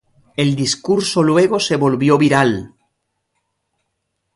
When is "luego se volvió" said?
1.21-2.17